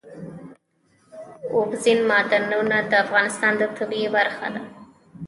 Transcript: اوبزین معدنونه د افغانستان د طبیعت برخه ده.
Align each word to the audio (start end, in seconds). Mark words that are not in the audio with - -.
اوبزین 1.55 1.99
معدنونه 2.09 2.77
د 2.89 2.91
افغانستان 3.05 3.53
د 3.57 3.63
طبیعت 3.77 4.11
برخه 4.15 4.47
ده. 4.53 4.61